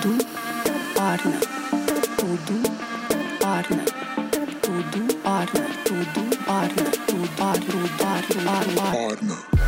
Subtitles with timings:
[0.00, 0.24] tudo
[0.96, 1.38] orna,
[2.16, 2.56] tudo
[3.44, 3.84] orna,
[4.62, 9.61] tudo orna, tudo orna, tudo orna, tudo orna, orna.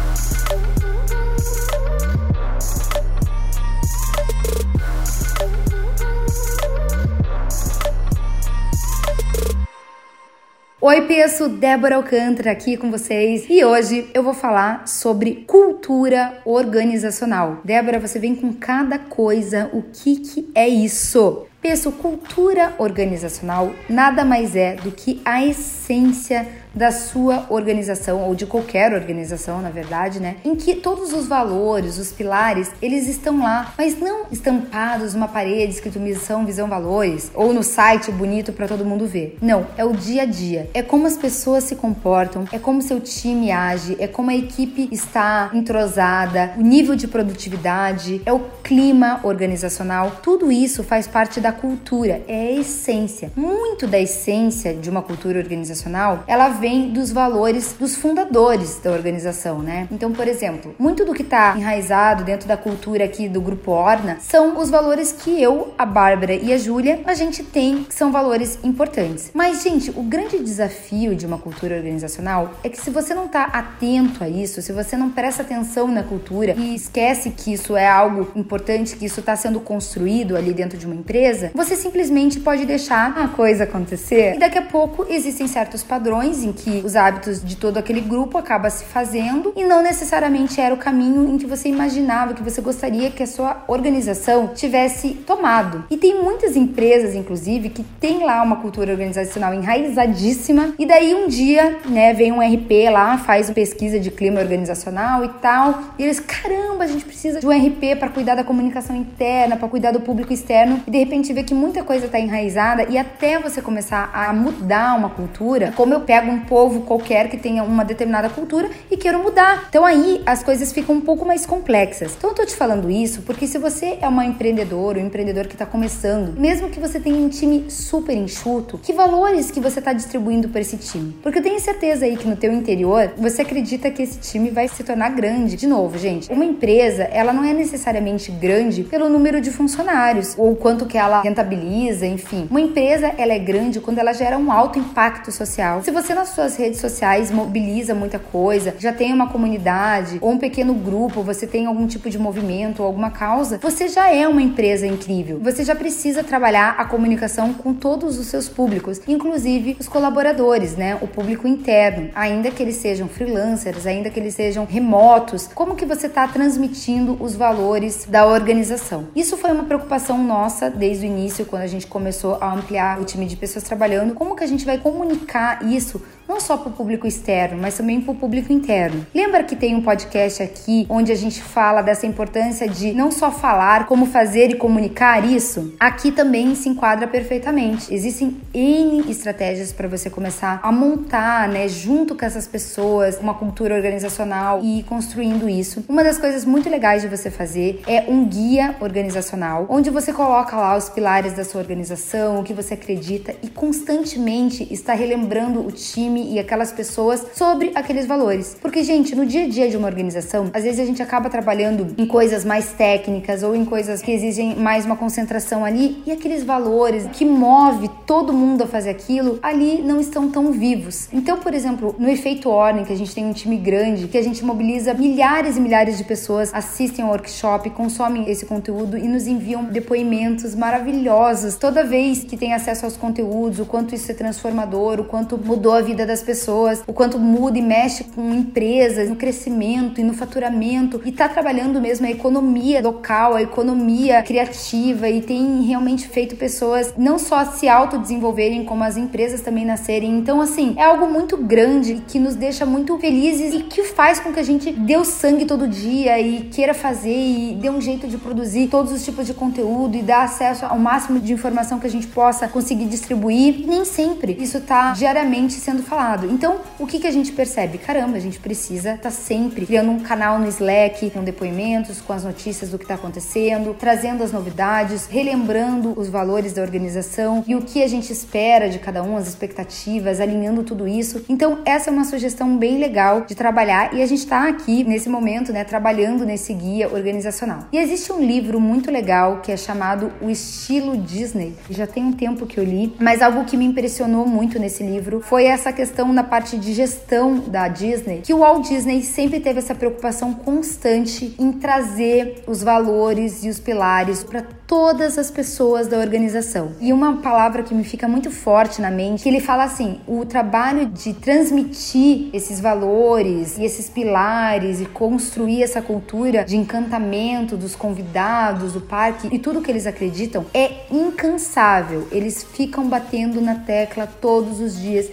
[10.86, 17.62] Oi, peço Débora Alcântara aqui com vocês e hoje eu vou falar sobre cultura organizacional.
[17.64, 21.46] Débora, você vem com cada coisa, o que, que é isso?
[21.64, 28.46] Peço cultura organizacional nada mais é do que a essência da sua organização ou de
[28.46, 30.36] qualquer organização, na verdade, né?
[30.44, 35.72] Em que todos os valores, os pilares, eles estão lá, mas não estampados numa parede
[35.72, 39.38] escrito missão, visão, valores ou no site bonito para todo mundo ver.
[39.40, 40.68] Não, é o dia a dia.
[40.74, 44.88] É como as pessoas se comportam, é como seu time age, é como a equipe
[44.90, 50.18] está entrosada, o nível de produtividade, é o clima organizacional.
[50.22, 53.32] Tudo isso faz parte da cultura, é a essência.
[53.34, 59.60] Muito da essência de uma cultura organizacional, ela vem dos valores dos fundadores da organização,
[59.60, 59.88] né?
[59.90, 64.18] Então, por exemplo, muito do que está enraizado dentro da cultura aqui do grupo Orna
[64.20, 68.12] são os valores que eu, a Bárbara e a Júlia, a gente tem que são
[68.12, 69.30] valores importantes.
[69.32, 73.44] Mas, gente, o grande desafio de uma cultura organizacional é que se você não está
[73.44, 77.88] atento a isso, se você não presta atenção na cultura e esquece que isso é
[77.88, 82.64] algo importante, que isso está sendo construído ali dentro de uma empresa, você simplesmente pode
[82.64, 87.44] deixar a coisa acontecer e daqui a pouco existem certos padrões em que os hábitos
[87.44, 91.46] de todo aquele grupo acaba se fazendo e não necessariamente era o caminho em que
[91.46, 95.84] você imaginava, que você gostaria que a sua organização tivesse tomado.
[95.90, 101.28] E tem muitas empresas, inclusive, que tem lá uma cultura organizacional enraizadíssima e daí um
[101.28, 106.04] dia, né, vem um RP lá, faz uma pesquisa de clima organizacional e tal, e
[106.04, 109.92] eles, caramba, a gente precisa de um RP para cuidar da comunicação interna, para cuidar
[109.92, 113.60] do público externo, e de repente vê que muita coisa está enraizada e até você
[113.60, 118.28] começar a mudar uma cultura, como eu pego um povo qualquer que tenha uma determinada
[118.28, 119.66] cultura e quero mudar.
[119.68, 122.14] Então aí as coisas ficam um pouco mais complexas.
[122.16, 125.54] Então eu tô te falando isso porque se você é uma empreendedora, um empreendedor que
[125.54, 129.92] está começando, mesmo que você tenha um time super enxuto, que valores que você está
[129.92, 131.16] distribuindo para esse time?
[131.22, 134.68] Porque eu tenho certeza aí que no teu interior você acredita que esse time vai
[134.68, 135.56] se tornar grande.
[135.56, 140.54] De novo, gente, uma empresa ela não é necessariamente grande pelo número de funcionários ou
[140.54, 142.46] quanto que ela rentabiliza, enfim.
[142.50, 145.82] Uma empresa ela é grande quando ela gera um alto impacto social.
[145.82, 150.38] Se você nas suas redes sociais mobiliza muita coisa, já tem uma comunidade ou um
[150.38, 154.42] pequeno grupo, você tem algum tipo de movimento ou alguma causa, você já é uma
[154.42, 155.40] empresa incrível.
[155.40, 160.98] Você já precisa trabalhar a comunicação com todos os seus públicos, inclusive os colaboradores, né?
[161.00, 165.86] O público interno, ainda que eles sejam freelancers, ainda que eles sejam remotos, como que
[165.86, 169.06] você está transmitindo os valores da organização?
[169.16, 173.04] Isso foi uma preocupação nossa desde o início, quando a gente começou a ampliar o
[173.04, 176.02] time de pessoas trabalhando, como que a gente vai comunicar isso
[176.34, 179.06] não só para o público externo, mas também para o público interno.
[179.14, 183.30] Lembra que tem um podcast aqui onde a gente fala dessa importância de não só
[183.30, 185.72] falar, como fazer e comunicar isso?
[185.78, 187.94] Aqui também se enquadra perfeitamente.
[187.94, 193.76] Existem N estratégias para você começar a montar, né, junto com essas pessoas, uma cultura
[193.76, 195.84] organizacional e construindo isso.
[195.88, 200.56] Uma das coisas muito legais de você fazer é um guia organizacional, onde você coloca
[200.56, 205.70] lá os pilares da sua organização, o que você acredita e constantemente está relembrando o
[205.70, 208.56] time e aquelas pessoas sobre aqueles valores.
[208.60, 211.94] Porque, gente, no dia a dia de uma organização, às vezes a gente acaba trabalhando
[211.96, 216.42] em coisas mais técnicas ou em coisas que exigem mais uma concentração ali e aqueles
[216.42, 221.08] valores que move todo mundo a fazer aquilo ali não estão tão vivos.
[221.12, 224.22] Então, por exemplo, no efeito ordem, que a gente tem um time grande, que a
[224.22, 229.26] gente mobiliza milhares e milhares de pessoas, assistem ao workshop, consomem esse conteúdo e nos
[229.26, 235.00] enviam depoimentos maravilhosos toda vez que tem acesso aos conteúdos, o quanto isso é transformador,
[235.00, 239.16] o quanto mudou a vida das pessoas, o quanto muda e mexe com empresas, no
[239.16, 245.20] crescimento e no faturamento e tá trabalhando mesmo a economia local, a economia criativa e
[245.20, 250.16] tem realmente feito pessoas não só se autodesenvolverem, como as empresas também nascerem.
[250.16, 254.32] Então, assim, é algo muito grande que nos deixa muito felizes e que faz com
[254.32, 258.06] que a gente dê o sangue todo dia e queira fazer e dê um jeito
[258.06, 261.86] de produzir todos os tipos de conteúdo e dar acesso ao máximo de informação que
[261.86, 263.66] a gente possa conseguir distribuir.
[263.66, 267.78] Nem sempre isso tá diariamente sendo falado Então, o que, que a gente percebe?
[267.78, 272.12] Caramba, a gente precisa estar tá sempre criando um canal no Slack com depoimentos, com
[272.12, 277.54] as notícias do que está acontecendo, trazendo as novidades, relembrando os valores da organização e
[277.54, 281.24] o que a gente espera de cada um, as expectativas, alinhando tudo isso.
[281.26, 285.08] Então, essa é uma sugestão bem legal de trabalhar e a gente está aqui nesse
[285.08, 287.60] momento, né, trabalhando nesse guia organizacional.
[287.72, 291.54] E existe um livro muito legal que é chamado O Estilo Disney.
[291.70, 295.22] Já tem um tempo que eu li, mas algo que me impressionou muito nesse livro
[295.22, 299.58] foi essa questão na parte de gestão da Disney, que o Walt Disney sempre teve
[299.58, 305.98] essa preocupação constante em trazer os valores e os pilares para todas as pessoas da
[305.98, 306.72] organização.
[306.80, 310.24] E uma palavra que me fica muito forte na mente, que ele fala assim: o
[310.24, 317.76] trabalho de transmitir esses valores e esses pilares e construir essa cultura de encantamento dos
[317.76, 322.08] convidados, do parque e tudo que eles acreditam é incansável.
[322.10, 325.08] Eles ficam batendo na tecla todos os dias,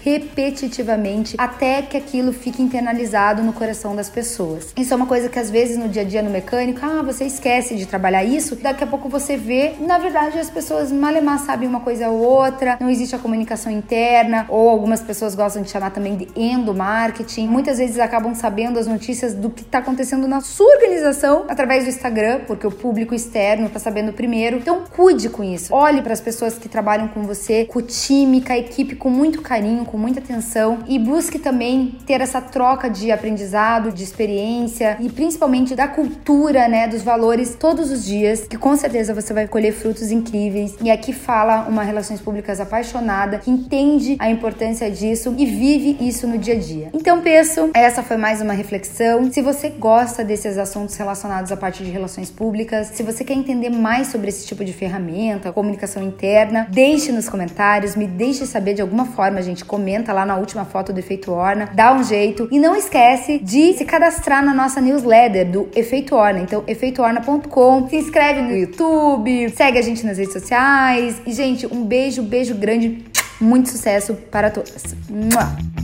[1.38, 4.74] até que aquilo fique internalizado no coração das pessoas.
[4.78, 7.26] Isso é uma coisa que às vezes no dia a dia no mecânico, ah, você
[7.26, 11.68] esquece de trabalhar isso, daqui a pouco você vê, na verdade as pessoas malemar sabem
[11.68, 15.92] uma coisa ou outra, não existe a comunicação interna, ou algumas pessoas gostam de chamar
[15.92, 17.48] também de endomarketing.
[17.48, 21.90] Muitas vezes acabam sabendo as notícias do que está acontecendo na sua organização através do
[21.90, 24.58] Instagram, porque o público externo está sabendo primeiro.
[24.58, 25.74] Então cuide com isso.
[25.74, 29.10] Olhe para as pessoas que trabalham com você, com o time, com a equipe com
[29.10, 30.51] muito carinho, com muita atenção
[30.88, 36.88] e busque também ter essa troca de aprendizado, de experiência e principalmente da cultura, né,
[36.88, 40.76] dos valores todos os dias, que com certeza você vai colher frutos incríveis.
[40.82, 46.28] E aqui fala uma relações públicas apaixonada que entende a importância disso e vive isso
[46.28, 46.90] no dia a dia.
[46.94, 49.32] Então, penso, essa foi mais uma reflexão.
[49.32, 53.70] Se você gosta desses assuntos relacionados à parte de relações públicas, se você quer entender
[53.70, 58.82] mais sobre esse tipo de ferramenta, comunicação interna, deixe nos comentários, me deixe saber de
[58.82, 62.60] alguma forma, gente, comenta lá na última foto do Efeito Orna, dá um jeito e
[62.60, 66.40] não esquece de se cadastrar na nossa newsletter do Efeito Orna.
[66.40, 71.84] Então, efeitoorna.com, se inscreve no YouTube, segue a gente nas redes sociais e, gente, um
[71.84, 73.06] beijo, beijo grande,
[73.40, 74.96] muito sucesso para todas.
[75.10, 75.81] Mua!